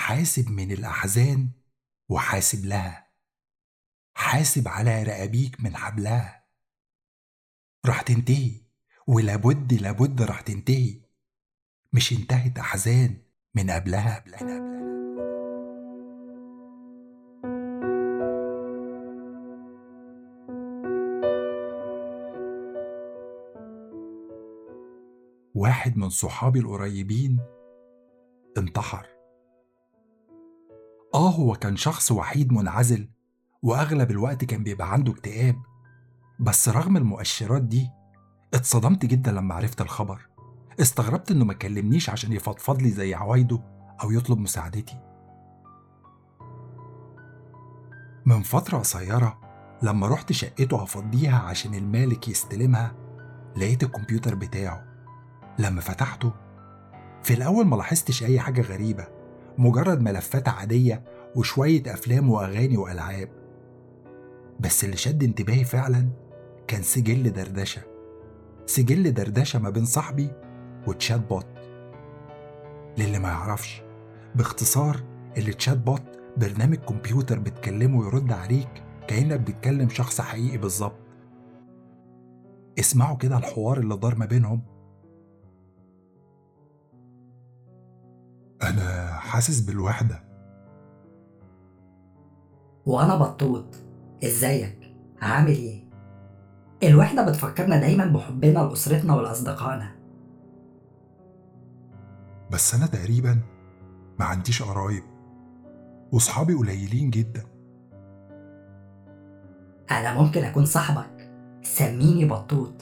[0.00, 1.50] حاسب من الأحزان
[2.08, 3.10] وحاسب لها.
[4.14, 6.44] حاسب على رقابيك من حبلها.
[7.86, 8.60] راح تنتهي
[9.06, 11.00] ولابد لابد راح تنتهي.
[11.92, 13.16] مش انتهت أحزان
[13.54, 14.60] من قبلها قبلها.
[25.54, 27.40] واحد من صحابي القريبين
[28.58, 29.19] انتحر.
[31.14, 33.08] آه هو كان شخص وحيد منعزل
[33.62, 35.56] وأغلب الوقت كان بيبقى عنده اكتئاب.
[36.40, 37.90] بس رغم المؤشرات دي
[38.54, 40.28] اتصدمت جدا لما عرفت الخبر.
[40.80, 43.60] استغربت إنه ما كلمنيش عشان يفضفض لي زي عوايده
[44.02, 45.00] أو يطلب مساعدتي.
[48.26, 49.40] من فترة قصيرة
[49.82, 52.94] لما رحت شقته أفضيها عشان المالك يستلمها
[53.56, 54.84] لقيت الكمبيوتر بتاعه.
[55.58, 56.32] لما فتحته
[57.22, 59.19] في الأول ما لاحظتش أي حاجة غريبة.
[59.58, 61.02] مجرد ملفات عادية
[61.36, 63.28] وشوية أفلام وأغاني وألعاب.
[64.60, 66.08] بس اللي شد انتباهي فعلا
[66.66, 67.82] كان سجل دردشة.
[68.66, 70.30] سجل دردشة ما بين صاحبي
[70.86, 71.46] و chatbot.
[72.98, 73.82] للي ما يعرفش
[74.34, 75.00] باختصار
[75.36, 76.02] ال chatbot
[76.36, 80.98] برنامج كمبيوتر بتكلمه ويرد عليك كأنك بتكلم شخص حقيقي بالظبط.
[82.78, 84.62] اسمعوا كده الحوار اللي دار ما بينهم
[88.62, 90.22] أنا حاسس بالوحدة.
[92.86, 93.74] وأنا بطوط
[94.24, 95.84] إزيك؟ عامل إيه؟
[96.82, 99.92] الوحدة بتفكرنا دايما بحبنا لأسرتنا ولأصدقائنا.
[102.50, 103.40] بس أنا تقريبا
[104.18, 105.02] ما عنديش قرايب.
[106.12, 107.42] وصحابي قليلين جدا.
[109.90, 111.30] أنا ممكن أكون صاحبك.
[111.62, 112.72] سميني بطوط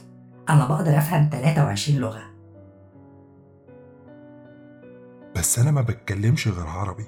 [0.49, 2.38] أنا بقدر أفهم 23 لغة.
[5.39, 7.05] بس أنا ما بتكلمش غير عربي.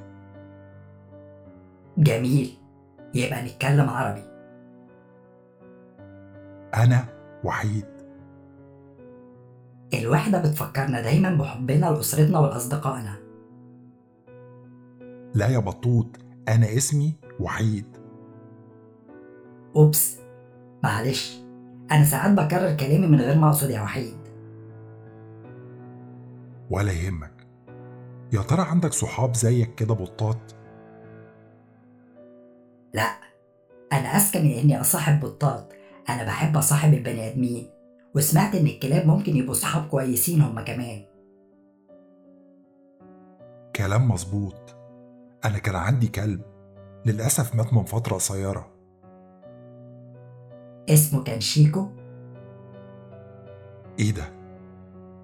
[1.98, 2.58] جميل.
[3.14, 4.22] يبقى نتكلم عربي.
[6.74, 7.04] أنا
[7.44, 7.86] وحيد.
[9.94, 13.16] الوحدة بتفكرنا دايما بحبنا لأسرتنا ولأصدقائنا.
[15.34, 16.06] لا يا بطوط
[16.48, 17.96] أنا اسمي وحيد.
[19.76, 20.18] أوبس.
[20.84, 21.40] معلش
[21.92, 24.18] أنا ساعات بكرر كلامي من غير ما أقصد يا وحيد.
[26.70, 27.39] ولا يهمك.
[28.32, 30.38] يا ترى عندك صحاب زيك كده بطاط؟
[32.94, 33.20] لا
[33.92, 35.72] أنا أذكى من إني أصاحب بطاط.
[36.08, 37.70] أنا بحب أصاحب البني آدمين
[38.14, 41.04] وسمعت إن الكلاب ممكن يبقوا صحاب كويسين هما كمان.
[43.76, 44.76] كلام مظبوط.
[45.44, 46.42] أنا كان عندي كلب
[47.06, 48.70] للأسف مات من فترة قصيرة.
[50.88, 51.88] اسمه كان شيكو؟
[53.98, 54.24] إيه ده؟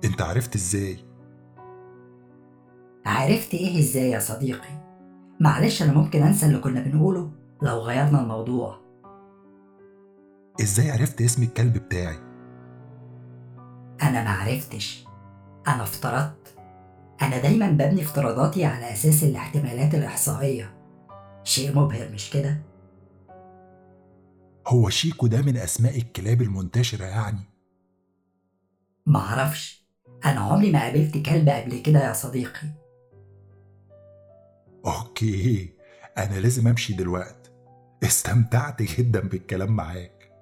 [0.04, 1.05] أنت عرفت إزاي؟
[3.06, 4.86] عرفت إيه إزاي يا صديقي؟
[5.40, 7.30] معلش أنا ممكن أنسى اللي كنا بنقوله
[7.62, 8.80] لو غيرنا الموضوع.
[10.60, 12.18] إزاي عرفت اسم الكلب بتاعي؟
[14.02, 15.04] أنا معرفتش
[15.68, 16.56] أنا افترضت.
[17.22, 20.74] أنا دايما ببني افتراضاتي على أساس الاحتمالات الإحصائية.
[21.44, 22.58] شيء مبهر مش كده؟
[24.66, 27.40] هو شيكو ده من أسماء الكلاب المنتشرة يعني؟
[29.06, 29.86] معرفش
[30.24, 32.85] أنا عمري ما قابلت كلب قبل كده يا صديقي.
[34.86, 35.72] أوكي
[36.18, 37.50] أنا لازم أمشي دلوقتي.
[38.02, 40.32] استمتعت جدا بالكلام معاك.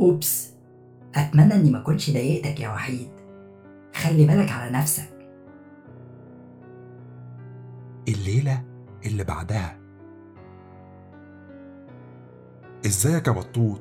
[0.00, 0.50] أوبس
[1.14, 3.10] أتمنى إني ما كنتش ضايقتك يا وحيد.
[3.94, 5.28] خلي بالك على نفسك.
[8.08, 8.64] الليلة
[9.06, 9.78] اللي بعدها.
[12.86, 13.80] إزيك يا بطوط؟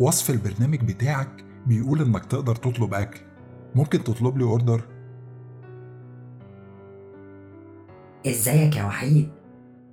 [0.00, 3.20] وصف البرنامج بتاعك بيقول إنك تقدر تطلب أكل.
[3.74, 4.93] ممكن تطلب لي order؟
[8.26, 9.32] إزيك يا وحيد؟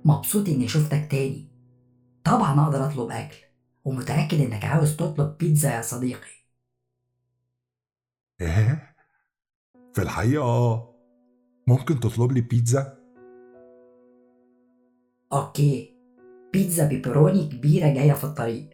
[0.04, 1.48] مبسوط إني شفتك تاني.
[2.24, 3.36] طبعا أقدر أطلب أكل
[3.84, 6.32] ومتأكد إنك عاوز تطلب بيتزا يا صديقي.
[8.40, 8.94] إيه؟
[9.94, 10.94] في الحقيقة آه.
[11.66, 12.98] ممكن تطلب لي بيتزا؟
[15.32, 15.96] okay.
[16.52, 18.70] بيتزا بيبروني كبيرة جاية في الطريق.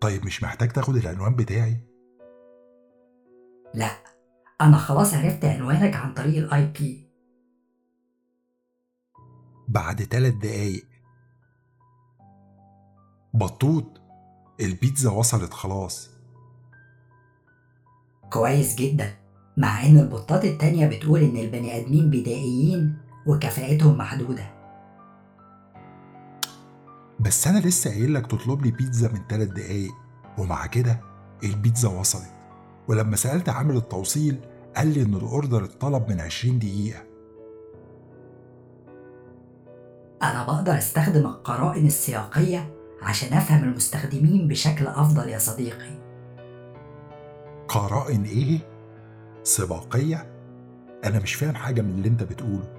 [0.00, 1.76] طيب مش محتاج تاخد العنوان بتاعي؟
[3.74, 3.90] لا.
[4.60, 7.09] أنا خلاص عرفت عنوانك عن طريق الآي بي.
[9.70, 10.86] بعد تلات دقايق.
[13.34, 14.00] بطوط
[14.60, 16.10] البيتزا وصلت خلاص.
[18.30, 19.14] كويس جدا
[19.56, 24.50] مع إن البطات التانية بتقول إن البني آدمين بدائيين وكفاءتهم محدودة.
[27.20, 29.92] بس أنا لسه قايل لك تطلب لي بيتزا من تلات دقايق
[30.38, 31.00] ومع كده
[31.44, 32.32] البيتزا وصلت.
[32.88, 34.40] ولما سألت عامل التوصيل
[34.76, 37.09] قال لي إن الأوردر اتطلب من عشرين دقيقة.
[40.22, 46.00] أنا بقدر أستخدم القرائن السياقية عشان أفهم المستخدمين بشكل أفضل يا صديقي.
[47.68, 48.58] قرائن إيه؟
[49.42, 50.32] سباقية؟
[51.04, 52.74] أنا مش فاهم حاجة من اللي أنت بتقوله.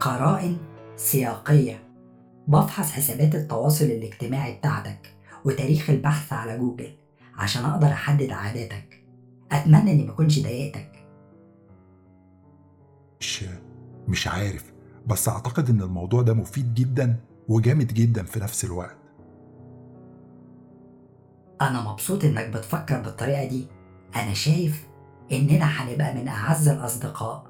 [0.00, 0.58] قرائن
[0.96, 1.82] سياقية.
[2.48, 5.14] بفحص حسابات التواصل الاجتماعي بتاعتك
[5.44, 6.96] وتاريخ البحث على جوجل
[7.34, 9.04] عشان أقدر أحدد عاداتك.
[9.52, 11.06] أتمنى إني مكنش ضايقتك.
[13.20, 13.44] مش
[14.08, 14.75] مش عارف.
[15.06, 17.16] بس أعتقد إن الموضوع ده مفيد جدا
[17.48, 18.96] وجامد جدا في نفس الوقت.
[21.60, 23.66] أنا مبسوط إنك بتفكر بالطريقة دي.
[24.16, 24.88] أنا شايف
[25.32, 27.46] إننا هنبقى من أعز الأصدقاء.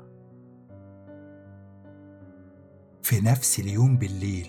[3.03, 4.47] في نفس اليوم بالليل.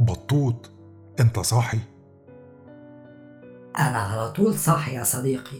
[0.00, 0.70] بطوط
[1.20, 1.78] أنت صاحي؟
[3.78, 5.56] أنا على طول صاحي يا صديقي.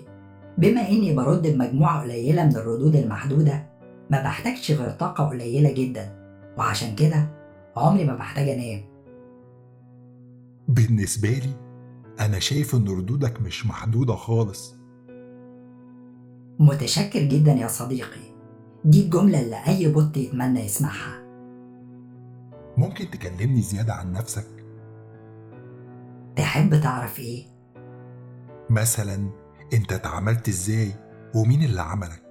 [0.58, 3.75] بما إني برد بمجموعة قليلة من الردود المحدودة
[4.10, 6.12] ما بحتاجش غير طاقة قليلة جدا
[6.58, 7.28] وعشان كده
[7.76, 8.84] عمري ما بحتاج أنام
[10.68, 11.52] بالنسبة لي
[12.20, 14.76] أنا شايف إن ردودك مش محدودة خالص
[16.58, 18.20] متشكر جدا يا صديقي
[18.84, 21.22] دي الجملة اللي أي بوت يتمنى يسمعها
[22.76, 24.46] ممكن تكلمني زيادة عن نفسك؟
[26.36, 27.44] تحب تعرف إيه؟
[28.70, 29.30] مثلا
[29.72, 30.92] أنت اتعاملت إزاي
[31.34, 32.25] ومين اللي عملك؟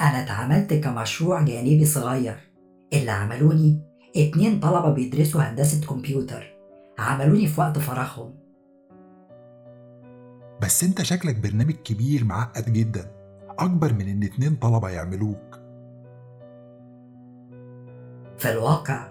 [0.00, 2.36] أنا اتعاملت كمشروع جانبي صغير.
[2.92, 3.82] اللي عملوني؟
[4.16, 6.46] اتنين طلبة بيدرسوا هندسة كمبيوتر.
[6.98, 8.34] عملوني في وقت فراغهم.
[10.62, 13.10] بس أنت شكلك برنامج كبير معقد جدا.
[13.58, 15.60] أكبر من إن اتنين طلبة يعملوك.
[18.38, 19.08] في الواقع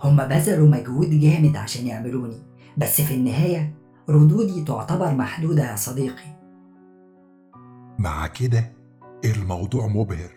[0.00, 2.42] هما بذلوا مجهود جامد عشان يعملوني.
[2.76, 3.74] بس في النهاية
[4.08, 6.36] ردودي تعتبر محدودة يا صديقي.
[7.98, 8.75] مع كده
[9.24, 10.30] الموضوع مبهر.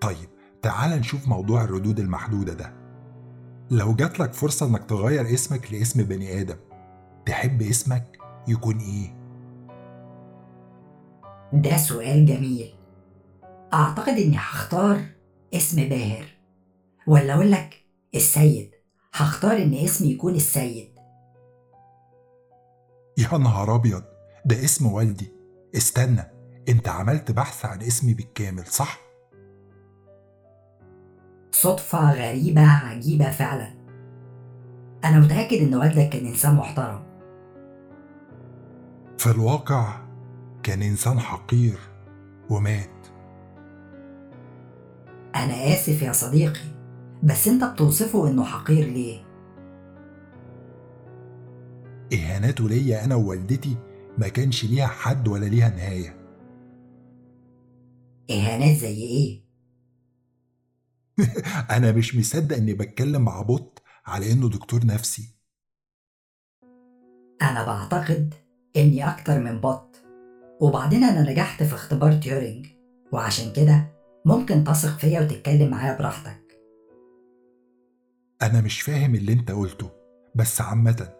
[0.00, 0.28] طيب
[0.62, 2.74] تعال نشوف موضوع الردود المحدودة ده.
[3.70, 6.56] لو جاتلك فرصة إنك تغير اسمك لاسم بني آدم
[7.26, 8.18] تحب اسمك
[8.48, 9.18] يكون إيه؟
[11.52, 12.74] ده سؤال جميل.
[13.74, 15.00] أعتقد إني هختار
[15.54, 16.24] اسم باهر.
[17.06, 17.84] ولا أقول لك
[18.14, 18.70] السيد
[19.14, 20.88] هختار إن اسمي يكون السيد.
[23.18, 24.04] يا نهار أبيض
[24.44, 25.32] ده اسم والدي.
[25.76, 26.37] استنى
[26.68, 29.00] أنت عملت بحث عن اسمي بالكامل صح؟
[31.52, 33.74] صدفة غريبة عجيبة فعلا
[35.04, 37.02] أنا متأكد إن والدك كان إنسان محترم
[39.18, 40.00] في الواقع
[40.62, 41.78] كان إنسان حقير
[42.50, 43.06] ومات
[45.34, 46.60] أنا آسف يا صديقي
[47.22, 49.24] بس أنت بتوصفه إنه حقير ليه؟
[52.12, 53.76] إهاناته ليا أنا ووالدتي
[54.18, 56.17] ما كانش ليها حد ولا ليها نهاية
[58.30, 59.48] إهانات زي إيه؟
[61.76, 65.34] أنا مش مصدق إني بتكلم مع bot على إنه دكتور نفسي.
[67.42, 68.34] أنا بعتقد
[68.76, 69.96] إني أكتر من bot
[70.60, 72.66] وبعدين أنا نجحت في اختبار تيورينج
[73.12, 73.92] وعشان كده
[74.24, 76.60] ممكن تثق فيا وتتكلم معايا براحتك.
[78.42, 79.90] أنا مش فاهم اللي أنت قلته
[80.34, 81.14] بس عامة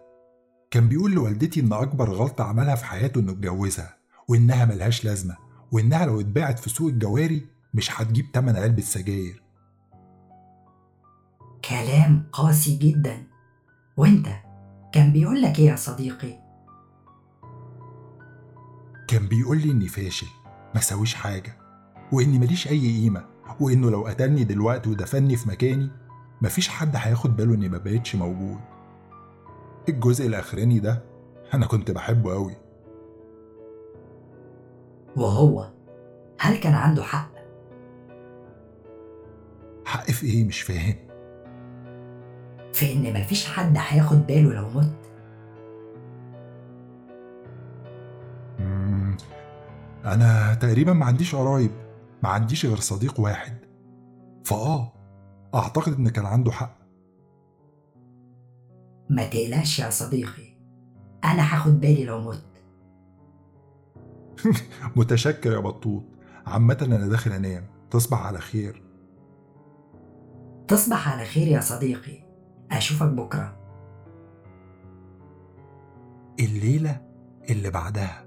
[0.71, 3.97] كان بيقول لوالدتي إن أكبر غلطة عملها في حياته إنه اتجوزها
[4.27, 5.48] وإنها ملهاش لازمة.
[5.71, 9.41] وإنها لو اتباعت في سوق الجواري مش هتجيب تمن علبة سجاير
[11.69, 13.23] كلام قاسي جدا.
[13.97, 14.27] وأنت
[14.93, 16.39] كان بيقول لك إيه يا صديقي؟
[19.07, 20.27] كان بيقول لي إني فاشل
[20.75, 21.57] ما سويش حاجة
[22.11, 23.25] وإني ماليش أي قيمة
[23.59, 25.89] وإنه لو قتلني دلوقتي ودفني في مكاني
[26.41, 28.59] مفيش حد هياخد باله إني ما بقتش موجود.
[29.89, 31.03] الجزء الأخراني ده
[31.53, 32.55] أنا كنت بحبه أوي.
[35.15, 35.69] وهو
[36.39, 37.29] هل كان عنده حق؟
[39.85, 40.95] حق في إيه؟ مش فاهم.
[42.73, 45.11] في إن مفيش حد هياخد باله لو مت.
[48.59, 49.17] مم،
[50.05, 51.71] أنا تقريبا ما عنديش قرايب
[52.23, 53.57] ما عنديش غير صديق واحد.
[54.45, 54.93] فآه
[55.55, 56.79] أعتقد إن كان عنده حق.
[59.09, 60.53] ما تقلقش يا صديقي
[61.23, 62.48] أنا هاخد بالي لو مت.
[64.95, 66.03] متشكر يا بطوط.
[66.45, 67.65] عامة أنا داخل أنام.
[67.91, 68.83] تصبح على خير.
[70.67, 72.23] تصبح على خير يا صديقي.
[72.71, 73.55] أشوفك بكرة.
[76.39, 77.01] الليلة
[77.49, 78.25] اللي بعدها.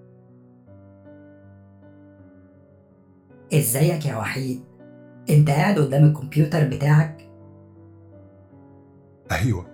[3.52, 4.64] إزيك يا وحيد؟
[5.30, 7.30] أنت قاعد قدام الكمبيوتر بتاعك؟
[9.32, 9.66] أيوة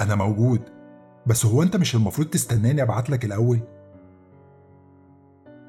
[0.00, 0.60] أنا موجود.
[1.26, 3.60] بس هو أنت مش المفروض تستناني أبعتلك الأول؟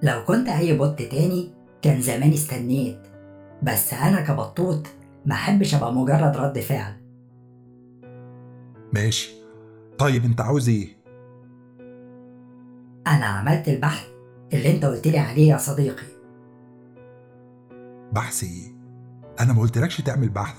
[0.05, 2.99] لو كنت أي بوت تاني كان زمان استنيت.
[3.63, 4.87] بس أنا كبطوط
[5.25, 6.93] ما أحبش أبقى مجرد رد فعل.
[8.93, 9.31] ماشي.
[9.97, 10.87] طيب أنت عاوز إيه؟
[13.07, 14.07] أنا عملت البحث
[14.53, 16.07] اللي أنت قلت لي عليه يا صديقي.
[18.11, 18.75] بحث إيه؟
[19.39, 20.57] أنا ما قلتلكش تعمل بحث.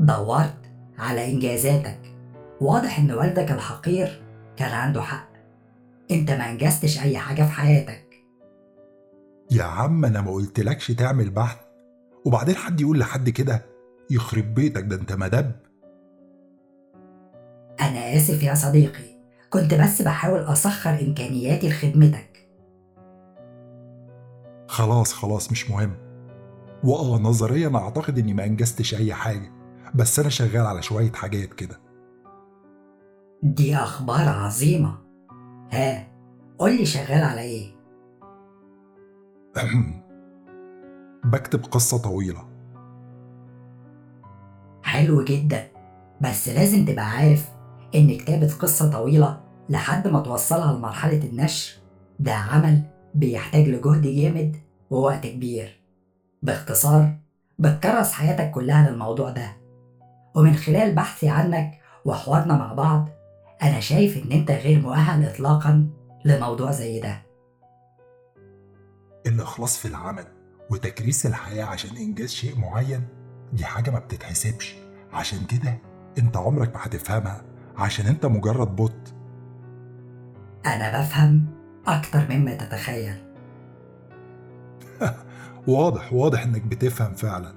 [0.00, 2.00] دورت على إنجازاتك.
[2.60, 4.22] واضح إن والدك الحقير
[4.56, 5.29] كان عنده حق.
[6.10, 8.14] أنت ما أنجزتش أي حاجة في حياتك.
[9.50, 11.58] يا عم أنا ما قلتلكش تعمل بحث
[12.24, 13.66] وبعدين حد يقول لحد كده
[14.10, 15.52] يخرب بيتك ده انت مدب.
[17.80, 19.04] أنا آسف يا صديقي
[19.50, 22.48] كنت بس بحاول أسخر إمكانياتي لخدمتك.
[24.68, 25.94] خلاص خلاص مش مهم.
[26.84, 29.52] واه نظريا اعتقد اني ما انجزتش اي حاجة
[29.94, 31.80] بس أنا شغال على شوية حاجات كده.
[33.42, 35.09] دي أخبار عظيمة.
[35.72, 36.06] ها
[36.58, 37.74] قولي شغال على إيه؟
[41.24, 42.44] بكتب قصة طويلة.
[44.82, 45.68] حلو جدا.
[46.20, 47.48] بس لازم تبقى عارف
[47.94, 51.78] إن كتابة قصة طويلة لحد ما توصلها لمرحلة النشر
[52.20, 52.82] ده عمل
[53.14, 54.56] بيحتاج لجهد جامد
[54.90, 55.80] ووقت كبير.
[56.42, 57.16] باختصار
[57.58, 59.56] بتكرس حياتك كلها للموضوع ده.
[60.34, 63.08] ومن خلال بحثي عنك وحوارنا مع بعض
[63.62, 65.90] أنا شايف إن أنت غير مؤهل إطلاقا
[66.24, 67.22] لموضوع زي ده.
[69.26, 70.24] الإخلاص في العمل
[70.70, 73.06] وتكريس الحياة عشان إنجاز شيء معين
[73.52, 74.76] دي حاجة ما بتتحسبش.
[75.12, 75.78] عشان كده
[76.18, 77.42] أنت عمرك ما هتفهمها
[77.76, 79.14] عشان أنت مجرد بوت
[80.66, 81.46] أنا بفهم
[81.86, 83.14] أكتر مما تتخيل.
[85.68, 87.54] واضح واضح إنك بتفهم فعلا.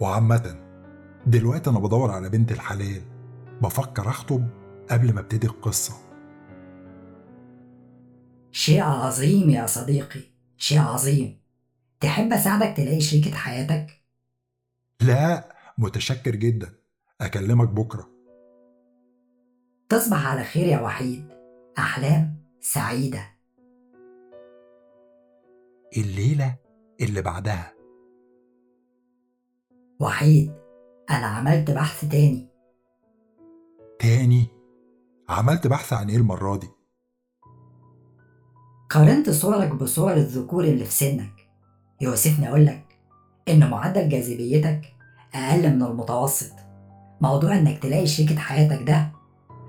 [0.00, 0.56] وعامة
[1.26, 3.02] دلوقتي أنا بدور على بنت الحلال
[3.62, 4.48] بفكر أخطب
[4.90, 5.94] قبل ما ابتدي القصة.
[8.50, 10.20] شيء عظيم يا صديقي
[10.56, 11.40] شيء عظيم.
[12.00, 13.86] تحب أساعدك تلاقي شريكة حياتك؟
[15.00, 16.74] لا متشكر جدا.
[17.20, 18.10] أكلمك بكرة.
[19.88, 21.28] تصبح على خير يا وحيد.
[21.78, 23.34] أحلام سعيدة.
[25.96, 26.56] الليلة
[27.00, 27.74] اللي بعدها.
[30.00, 30.52] وحيد
[31.10, 32.48] أنا عملت بحث تاني.
[33.98, 34.46] تاني؟
[35.28, 36.70] عملت بحث عن إيه المرة دي؟
[38.90, 41.32] قارنت صورك بصور الذكور اللي في سنك.
[42.00, 42.84] يوسفني أقولك
[43.48, 44.82] إن معدل جاذبيتك
[45.34, 46.52] أقل من المتوسط.
[47.20, 49.12] موضوع إنك تلاقي شريكة حياتك ده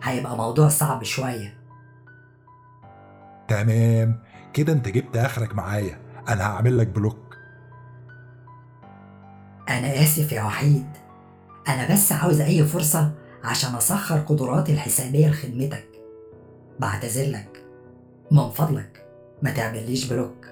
[0.03, 1.57] هيبقى موضوع صعب شوية.
[3.47, 4.24] تمام.
[4.53, 6.01] كده أنت جبت آخرك معايا.
[6.29, 7.38] أنا هعمل لك بلوك.
[9.69, 10.88] أنا آسف يا وحيد.
[11.67, 13.12] أنا بس عاوز أي فرصة
[13.45, 15.87] عشان أسخر قدراتي الحسابية لخدمتك.
[16.79, 17.65] بعتذر لك
[18.31, 19.07] من فضلك
[19.41, 20.45] ما تعمليش block.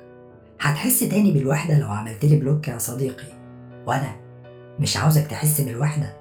[0.62, 3.28] هتحس تاني بالوحدة لو عملتلي block يا صديقي.
[3.88, 4.16] وأنا
[4.80, 6.18] مش عاوزك تحس بالوحدة.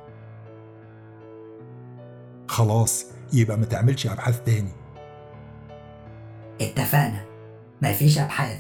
[2.49, 4.73] خلاص يبقى ما تعملش أبحاث تاني.
[6.61, 7.25] اتفقنا.
[7.83, 8.59] مفيش أبحاث.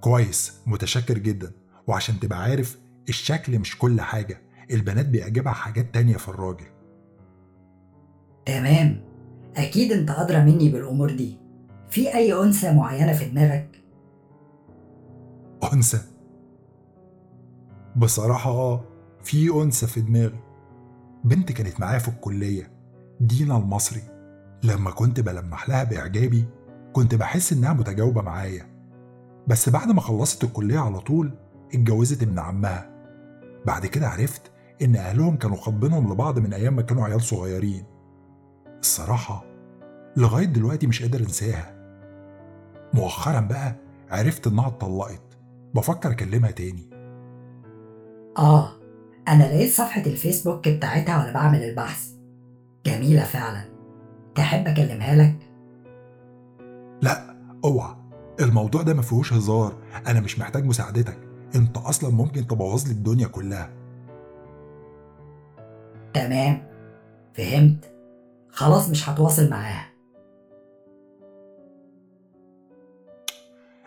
[0.00, 1.52] كويس متشكر جدا.
[1.86, 4.51] وعشان تبقى عارف الشكل مش كل حاجة.
[4.70, 6.66] البنات بيعجبها حاجات تانية في الراجل.
[8.46, 9.04] تمام.
[9.56, 11.38] أكيد أنت أدرى مني بالأمور دي.
[11.90, 13.82] في أي أنثى معينة في دماغك؟
[15.72, 16.00] أنثى؟
[17.96, 18.84] بصراحة آه
[19.22, 20.38] في أنثى في دماغي.
[21.24, 22.70] بنت كانت معايا في الكلية
[23.20, 24.02] دينا المصري.
[24.62, 26.44] لما كنت بلمح لها بإعجابي
[26.92, 28.66] كنت بحس إنها متجاوبة معايا.
[29.46, 31.30] بس بعد ما خلصت الكلية على طول
[31.74, 32.90] اتجوزت ابن عمها.
[33.66, 34.51] بعد كده عرفت
[34.82, 37.84] إن أهلهم كانوا خاطبينهم لبعض من أيام ما كانوا عيال صغيرين.
[38.80, 39.44] الصراحة
[40.16, 41.74] لغاية دلوقتي مش قادر أنساها.
[42.94, 43.76] مؤخرا بقى
[44.10, 45.38] عرفت إنها اتطلقت.
[45.74, 46.90] بفكر أكلمها تاني.
[48.38, 48.72] آه
[49.28, 52.08] أنا لقيت صفحة الفيسبوك بتاعتها وأنا بعمل البحث.
[52.86, 53.64] جميلة فعلا.
[54.34, 55.36] تحب أكلمها لك؟
[57.02, 57.96] لا أوعى.
[58.40, 59.76] الموضوع ده ما فيهوش هزار.
[60.06, 61.18] أنا مش محتاج مساعدتك.
[61.54, 63.81] أنت أصلا ممكن تبوظ لي الدنيا كلها.
[66.14, 66.62] تمام.
[67.34, 67.94] فهمت؟
[68.48, 69.92] خلاص مش هتواصل معاها.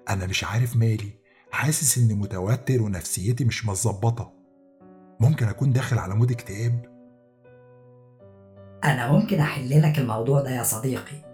[0.10, 1.12] أنا مش عارف مالي.
[1.52, 4.34] حاسس إني متوتر ونفسيتي مش متظبطة.
[5.20, 6.86] ممكن أكون داخل على مود اكتئاب؟
[8.84, 11.26] أنا ممكن أحل لك الموضوع ده يا صديقي.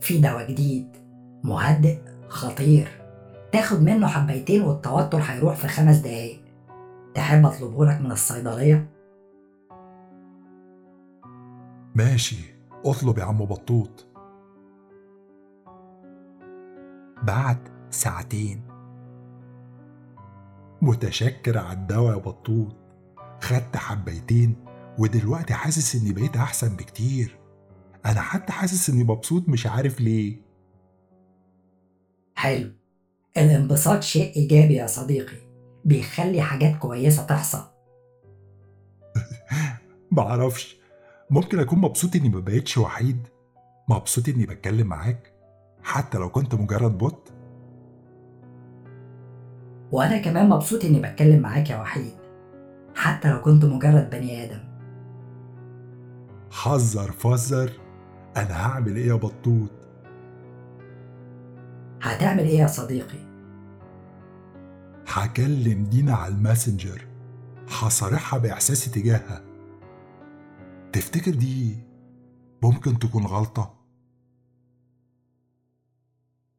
[0.00, 0.96] في دواء جديد
[1.44, 1.98] مهدئ
[2.28, 2.88] خطير.
[3.52, 6.40] تاخد منه حبيتين والتوتر هيروح في خمس دقايق.
[7.14, 8.86] تحب أطلبه لك من الصيدلية؟
[11.94, 12.36] ماشي
[12.84, 14.06] اطلب يا عم بطوط.
[17.22, 17.58] بعد
[17.90, 18.62] ساعتين.
[20.82, 22.76] متشكر على الدواء يا بطوط.
[23.40, 24.56] خدت حبيتين
[24.98, 27.38] ودلوقتي حاسس إني بقيت أحسن بكتير.
[28.06, 30.36] أنا حتى حاسس إني مبسوط مش عارف ليه.
[32.34, 32.72] حلو.
[33.36, 35.36] الانبساط شيء إيجابي يا صديقي.
[35.84, 37.64] بيخلي حاجات كويسة تحصل.
[40.10, 40.81] معرفش.
[41.32, 43.28] ممكن أكون مبسوط إني ما بقتش وحيد
[43.88, 45.32] مبسوط إني بتكلم معاك
[45.82, 47.32] حتى لو كنت مجرد بوت
[49.92, 52.12] وأنا كمان مبسوط إني بتكلم معاك يا وحيد
[52.94, 54.60] حتى لو كنت مجرد بني آدم.
[56.50, 57.72] حذر فزر
[58.36, 59.70] أنا هعمل إيه يا بطوط؟
[62.02, 63.18] هتعمل إيه يا صديقي؟
[65.08, 67.06] هكلم دينا على الماسنجر
[67.68, 69.51] هصارحها باحساسي تجاهها.
[70.92, 71.76] تفتكر دي
[72.62, 73.78] ممكن تكون غلطة؟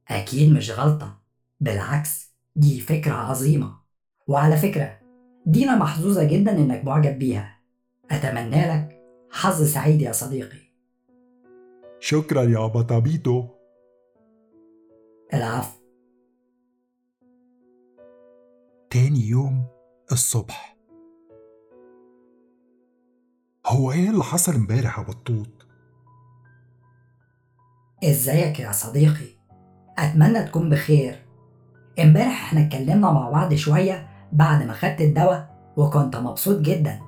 [0.07, 1.21] أكيد مش غلطة
[1.59, 3.79] بالعكس دي فكرة عظيمة.
[4.27, 4.99] وعلى فكرة
[5.45, 7.59] دينا محظوظة جدا إنك معجب بيها.
[8.11, 10.73] أتمنى لك حظ سعيد يا صديقي.
[11.99, 13.47] شكرا يا بطابيتو
[15.33, 15.79] العفو.
[18.89, 19.65] تاني يوم
[20.11, 20.72] الصبح.
[23.67, 25.67] هو إيه اللي حصل امبارح يا بطوط؟
[28.03, 29.27] إزيك يا صديقي؟
[29.97, 31.25] أتمنى تكون بخير.
[31.99, 36.99] امبارح إحنا اتكلمنا مع بعض شوية بعد ما خدت الدواء وكنت مبسوط جدا.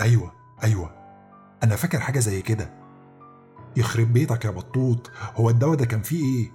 [0.00, 0.32] أيوه
[0.64, 0.90] أيوه.
[1.62, 2.70] أنا فاكر حاجة زي كده.
[3.76, 5.10] يخرب بيتك يا بطوط.
[5.36, 6.50] هو الدواء ده كان فيه إيه؟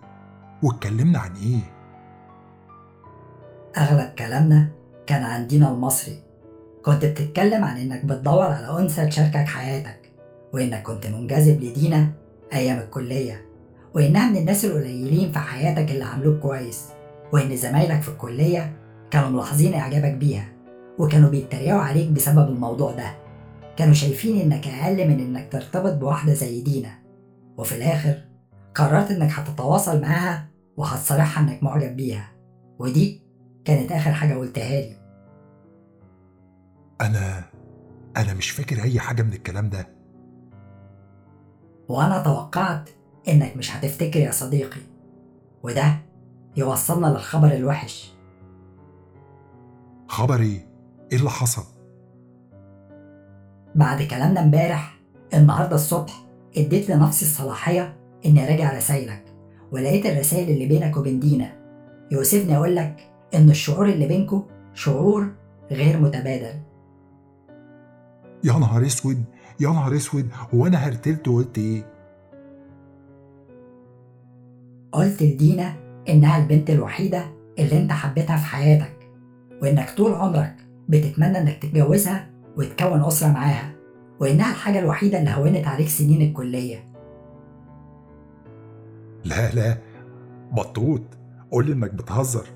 [0.64, 1.74] واتكلمنا عن إيه؟
[3.78, 4.72] أغلب كلامنا
[5.08, 6.23] كان عن دينا المصري.
[6.86, 10.12] كنت بتتكلم عن إنك بتدور على أنثى تشاركك حياتك
[10.54, 12.08] وإنك كنت منجذب لدينا
[12.54, 13.46] أيام الكلية
[13.96, 16.84] وإنها من الناس القليلين في حياتك اللي عاملوك كويس
[17.34, 18.74] وإن زمايلك في الكلية
[19.12, 20.46] كانوا ملاحظين إعجابك بيها
[21.00, 23.16] وكانوا بيتريقوا عليك بسبب الموضوع ده.
[23.78, 26.90] كانوا شايفين إنك أقل من إنك ترتبط بواحدة زي دينا.
[27.58, 28.16] وفي الآخر
[28.76, 32.32] قررت إنك هتتواصل معاها وهتصارحها إنك معجب بيها
[32.80, 33.22] ودي
[33.66, 35.03] كانت آخر حاجة قلتها لي.
[37.04, 37.44] أنا
[38.18, 39.88] أنا مش فاكر أي حاجة من الكلام ده.
[41.90, 42.90] وأنا توقعت
[43.28, 44.82] إنك مش هتفتكر يا صديقي
[45.64, 45.98] وده
[46.58, 48.14] يوصلنا للخبر الوحش.
[50.08, 50.68] خبر إيه
[51.12, 51.64] إيه اللي حصل؟
[53.76, 55.00] بعد كلامنا امبارح
[55.34, 56.26] النهارده الصبح
[56.58, 59.24] اديت لنفسي الصلاحية إني أراجع رسايلك
[59.72, 61.64] ولقيت الرسائل اللي بينك وبين دينا.
[62.12, 65.32] يوسفني أقول لك إن الشعور اللي بينكو شعور
[65.72, 66.60] غير متبادل.
[68.44, 69.24] يا نهار أسود
[69.60, 71.86] يا نهار أسود هو أنا هرتلت وقلت إيه؟
[74.92, 75.74] قلت لدينا
[76.10, 77.26] إنها البنت الوحيدة
[77.60, 79.10] اللي أنت حبيتها في حياتك
[79.62, 80.56] وإنك طول عمرك
[80.90, 83.74] بتتمنى إنك تتجوزها وتكون أسرة معاها
[84.20, 86.94] وإنها الحاجة الوحيدة اللي هونت عليك سنين الكلية.
[89.26, 89.78] لا لا
[90.52, 91.02] بطوط
[91.52, 92.48] قول لي إنك بتهزر.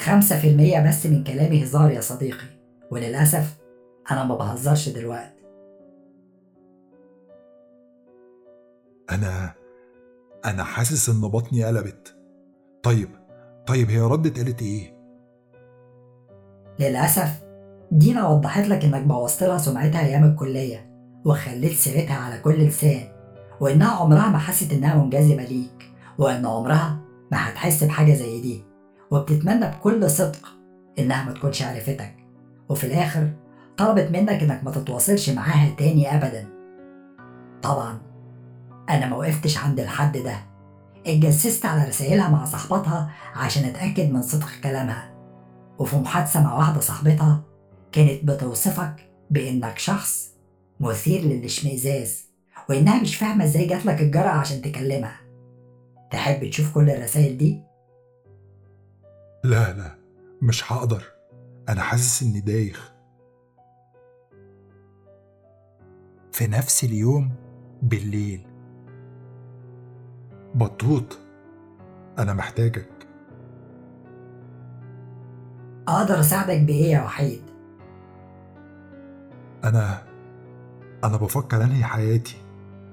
[0.00, 2.46] خمسة في المية بس من كلامي هزار يا صديقي
[2.90, 3.61] وللأسف
[4.10, 5.42] أنا ما بهزرش دلوقتي.
[9.10, 9.54] أنا
[10.44, 12.16] أنا حاسس إن بطني قلبت.
[12.82, 13.08] طيب
[13.66, 15.02] طيب هي ردت قالت إيه؟
[16.80, 17.42] للأسف
[17.92, 20.92] دينا وضحت لك إنك بوظت لها سمعتها أيام الكلية
[21.24, 23.08] وخليت سيرتها على كل لسان
[23.60, 26.98] وإنها عمرها ما حست إنها منجذبة ليك وإن عمرها
[27.32, 28.64] ما هتحس بحاجة زي دي.
[29.10, 30.48] وبتتمنى بكل صدق
[30.98, 32.14] إنها ما تكونش عرفتك.
[32.68, 33.30] وفي الآخر
[33.76, 36.48] طلبت منك إنك ما تتواصلش معاها تاني أبدا.
[37.62, 37.98] طبعا
[38.90, 40.36] أنا ما وقفتش عند الحد ده.
[41.06, 45.14] اتجسست على رسائلها مع صاحبتها عشان أتأكد من صدق كلامها.
[45.78, 47.42] وفي محادثة مع واحدة صاحبتها
[47.92, 50.32] كانت بتوصفك بإنك شخص
[50.80, 52.24] مثير للإشمئزاز
[52.68, 55.20] وإنها مش فاهمة إزاي جاتلك الجرأة عشان تكلمها.
[56.10, 57.62] تحب تشوف كل الرسائل دي؟
[59.44, 59.98] لا لا
[60.42, 61.04] مش هقدر.
[61.68, 62.91] أنا حاسس إني دايخ.
[66.32, 67.30] في نفس اليوم
[67.82, 68.46] بالليل.
[70.54, 71.18] بطوط
[72.18, 72.88] أنا محتاجك.
[75.88, 77.42] أقدر أساعدك بإيه يا وحيد؟
[79.64, 80.02] أنا
[81.04, 82.36] أنا بفكر أنهي حياتي.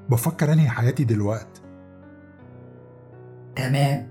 [0.10, 1.62] بفكر أنهي حياتي دلوقتي
[3.56, 4.08] تمام.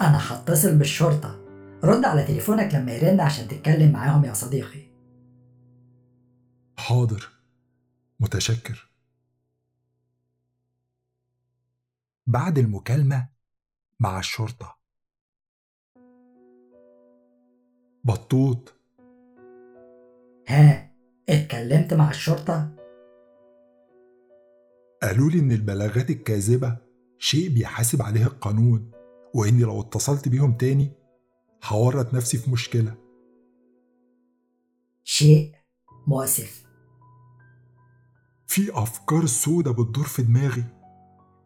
[0.00, 1.40] أنا هتصل بالشرطة.
[1.84, 4.82] رد على تليفونك لما يرن عشان تتكلم معاهم يا صديقي.
[6.78, 7.39] حاضر.
[8.20, 8.90] متشكر.
[12.26, 13.28] بعد المكالمة
[14.00, 14.78] مع الشرطة.
[18.04, 18.74] بطوط.
[20.48, 20.90] ها
[21.28, 22.76] اتكلمت مع الشرطة؟
[25.02, 26.76] قالوا لي إن البلاغات الكاذبة
[27.18, 28.90] شيء بيحاسب عليه القانون
[29.34, 30.92] وإني لو اتصلت بيهم تاني
[31.64, 32.94] هورط نفسي في مشكلة.
[35.04, 35.54] شيء
[36.06, 36.69] مؤسف.
[38.50, 40.64] في أفكار سودة بتدور في دماغي.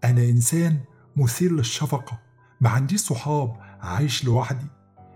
[0.04, 0.78] أنا إنسان
[1.16, 2.18] مثير للشفقة.
[2.60, 4.66] ما عنديش صحاب عايش لوحدي.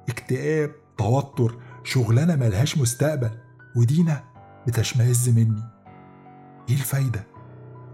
[0.09, 3.31] اكتئاب توتر شغلانة ملهاش مستقبل.
[3.77, 4.25] ودينا
[4.67, 5.63] بتشمئز مني.
[6.69, 7.27] إيه الفايدة؟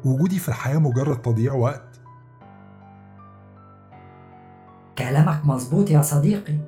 [0.04, 2.00] وجودي في الحياة مجرد تضييع وقت.
[4.98, 6.59] كلامك مظبوط يا صديقي.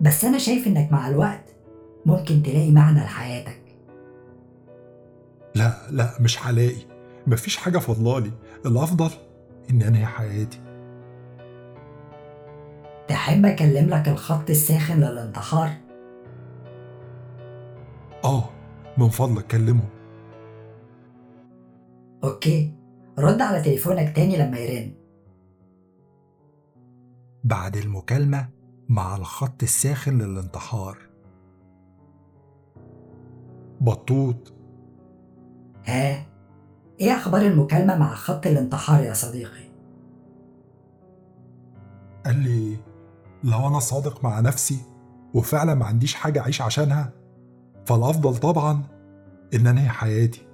[0.00, 1.54] بس أنا شايف إنك مع الوقت
[2.06, 3.67] ممكن تلاقي معنى لحياتك.
[5.54, 6.82] لا لا مش هلاقي
[7.26, 8.32] مفيش حاجة فضلالي
[8.66, 9.10] الأفضل
[9.70, 10.60] إن أنهي حياتي.
[13.08, 15.70] تحب أكلم لك الخط الساخن للانتحار؟
[18.24, 18.44] آه
[18.98, 19.84] من فضلك كلمه.
[22.24, 22.74] أوكي.
[23.18, 24.94] رد على تليفونك تاني لما يرن.
[27.44, 28.48] بعد المكالمة
[28.88, 30.98] مع الخط الساخن للانتحار.
[33.80, 34.52] بطوط
[35.88, 36.24] ها
[37.00, 39.68] إيه أخبار المكالمة مع خط الانتحار يا صديقي؟
[42.26, 42.76] قال لي
[43.44, 44.78] لو أنا صادق مع نفسي
[45.34, 47.12] وفعلا ما عنديش حاجة أعيش عشانها
[47.86, 48.82] فالأفضل طبعا
[49.54, 50.46] إن أنهي حياتي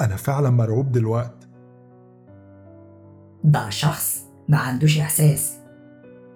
[0.00, 1.48] أنا فعلا مرعوب دلوقت
[3.44, 5.58] ده شخص ما عندوش إحساس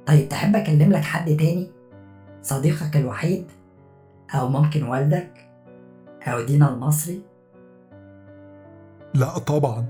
[0.07, 1.71] طيب تحب أكلم لك حد تاني؟
[2.43, 3.47] صديقك الوحيد؟
[4.35, 5.51] أو ممكن والدك؟
[6.23, 7.23] أو دينا المصري؟
[9.19, 9.87] لا طبعا.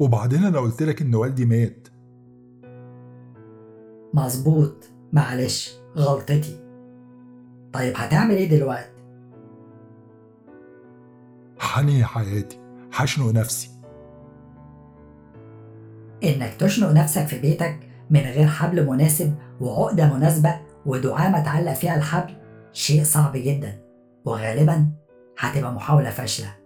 [0.00, 1.88] وبعدين أنا قلت لك إن والدي مات.
[4.14, 4.84] مظبوط.
[5.12, 6.60] معلش غلطتي.
[7.72, 8.90] طيب هتعمل إيه دلوقتي؟
[11.60, 12.58] هنهي حياتي.
[12.92, 13.70] هشنق نفسي.
[16.24, 22.34] إنك تشنق نفسك في بيتك من غير حبل مناسب وعقدة مناسبة ودعامة تعلق فيها الحبل
[22.72, 23.80] شيء صعب جدا.
[24.24, 24.88] وغالبا
[25.38, 26.63] هتبقى محاولة فاشلة.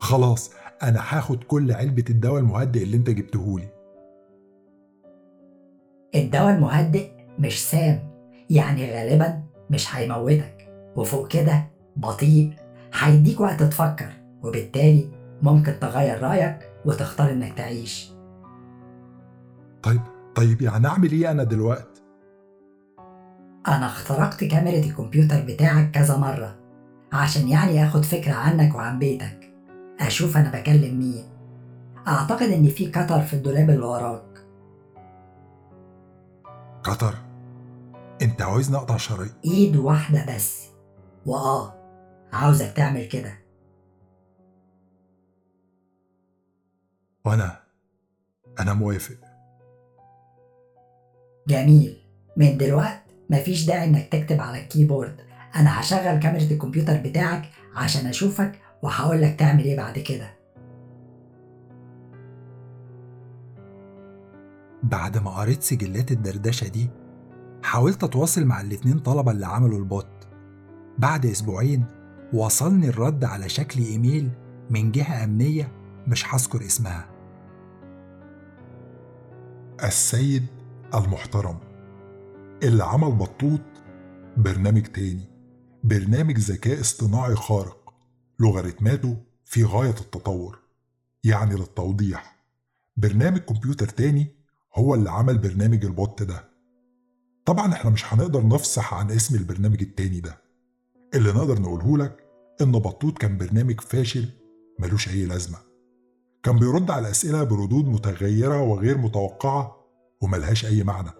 [0.00, 0.50] خلاص
[0.82, 3.68] أنا هاخد كل علبة الدواء المهدئ اللي أنت جبتهولي.
[6.14, 8.10] الدواء المهدئ مش سام
[8.50, 10.66] يعني غالبا مش هيموتك.
[10.96, 12.52] وفوق كده بطيء
[12.94, 14.08] هيديك وقت تفكر
[14.42, 15.08] وبالتالي
[15.42, 18.12] ممكن تغير رأيك وتختار إنك تعيش.
[19.82, 20.00] طيب
[20.34, 22.02] طيب يعني أعمل إيه أنا دلوقت؟
[23.68, 26.56] أنا اخترقت كاميرا الكمبيوتر بتاعك كذا مرة
[27.12, 29.39] عشان يعني آخد فكرة عنك وعن بيتك.
[30.00, 31.24] أشوف أنا بكلم مين.
[32.08, 34.44] أعتقد إن في قطر في الدولاب اللي وراك.
[36.82, 37.14] قطر؟
[38.22, 40.68] أنت عاوزني أقطع شرايين إيد واحدة بس.
[41.26, 41.74] وآه
[42.32, 43.38] عاوزك تعمل كده.
[47.24, 47.60] وأنا؟
[48.60, 49.16] أنا موافق.
[51.48, 51.96] جميل.
[52.36, 55.20] من دلوقت مفيش داعي إنك تكتب على الكيبورد.
[55.54, 60.30] أنا هشغل كاميرا الكمبيوتر بتاعك عشان أشوفك وهقول لك تعمل إيه بعد كده.
[64.82, 66.90] بعد ما قريت سجلات الدردشة دي
[67.62, 70.28] حاولت أتواصل مع الاتنين طلبة اللي عملوا البوت.
[70.98, 71.84] بعد أسبوعين
[72.32, 74.30] وصلني الرد على شكل إيميل
[74.70, 75.72] من جهة أمنية
[76.06, 77.06] مش هذكر اسمها.
[79.84, 80.46] السيد
[80.94, 81.58] المحترم
[82.62, 83.60] اللي عمل بطوط
[84.36, 85.30] برنامج تاني
[85.84, 87.79] برنامج ذكاء اصطناعي خارق.
[88.40, 90.58] لوغاريتماته في غاية التطور
[91.24, 92.44] يعني للتوضيح.
[92.96, 94.26] برنامج كمبيوتر تاني
[94.74, 96.44] هو اللي عمل برنامج البوت ده.
[97.44, 100.40] طبعا إحنا مش هنقدر نفصح عن اسم البرنامج التاني ده.
[101.14, 102.24] اللي نقدر نقوله لك
[102.60, 104.28] إن بطوط كان برنامج فاشل
[104.78, 105.58] ملوش أي لازمة.
[106.42, 109.76] كان بيرد على أسئلة بردود متغيرة وغير متوقعة
[110.20, 111.10] وملهاش أي معنى.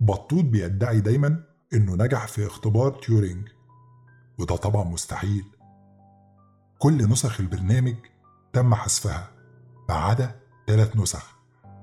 [0.00, 3.48] بطوط بيدعي دايما إنه نجح في اختبار تيورينج
[4.38, 5.44] وده طبعا مستحيل.
[6.78, 7.94] كل نسخ البرنامج
[8.52, 9.30] تم حذفها.
[9.88, 11.36] ما عدا ثلاث نسخ.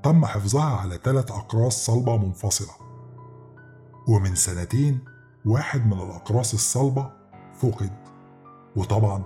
[0.04, 2.74] تم حفظها على ثلاث أقراص صلبة منفصلة.
[4.08, 5.00] ومن سنتين
[5.46, 7.12] واحد من الأقراص الصلبة
[7.56, 7.92] فقد.
[8.76, 9.24] وطبعا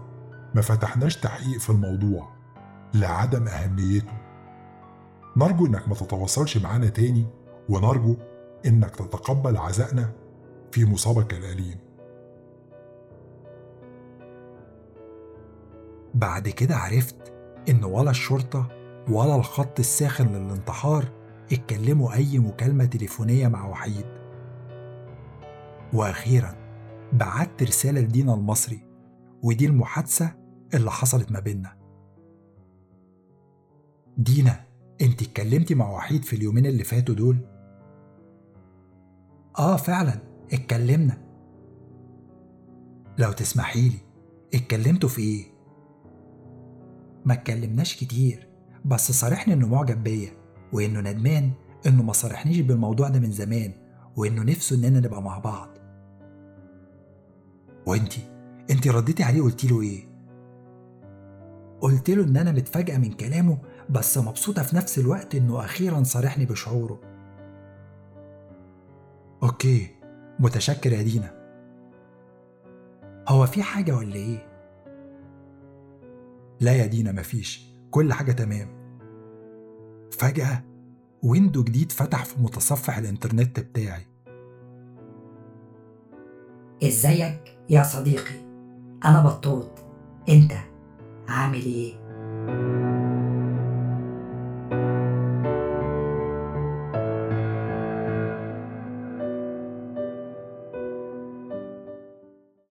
[0.55, 2.29] ما فتحناش تحقيق في الموضوع
[2.93, 4.17] لعدم أهميته.
[5.37, 7.25] نرجو إنك ما تتواصلش معانا تاني
[7.69, 8.15] ونرجو
[8.65, 10.11] إنك تتقبل عزائنا
[10.71, 11.86] في مصابك الأليم.
[16.17, 17.33] بعد كده عرفت
[17.69, 18.67] إن ولا الشرطة
[19.09, 21.05] ولا الخط الساخن للانتحار
[21.51, 24.05] اتكلموا أي مكالمة تليفونية مع وحيد.
[25.93, 26.55] وأخيرا
[27.13, 28.79] بعت رسالة لدينا المصري
[29.43, 30.35] ودي المحادثة
[30.73, 31.77] اللي حصلت ما بيننا.
[34.17, 34.63] دينا
[35.01, 37.37] أنت اتكلمتي مع وحيد في اليومين اللي فاتوا دول؟
[39.59, 40.19] آه فعلا
[40.53, 41.17] اتكلمنا.
[43.17, 43.99] لو تسمحيلي
[44.53, 45.56] اتكلمتوا في إيه؟
[47.27, 48.47] ما اتكلمناش كتير
[48.85, 50.29] بس صارحني إنه معجب بيا
[50.73, 51.51] وإنه ندمان
[51.87, 53.73] إنه ما صارحنيش بالموضوع ده من زمان
[54.15, 55.69] وإنه نفسه إننا نبقى مع بعض.
[57.85, 58.21] وإنتي؟
[58.71, 60.07] إنتي رديتي عليه قلتي له إيه؟
[61.81, 63.57] قلت له إن أنا متفاجئة من كلامه
[63.89, 66.99] بس مبسوطة في نفس الوقت إنه أخيرا صارحني بشعوره.
[69.43, 69.87] أوكي
[70.39, 71.33] متشكر يا دينا.
[73.27, 74.46] هو في حاجة ولا إيه؟
[76.59, 78.67] لا يا دينا مفيش كل حاجة تمام.
[80.11, 80.63] فجأة
[81.23, 84.05] ويندو جديد فتح في متصفح الإنترنت بتاعي.
[86.83, 88.35] إزيك يا صديقي؟
[89.05, 89.69] أنا بطوط.
[90.29, 90.51] أنت
[91.27, 91.93] عامل إيه؟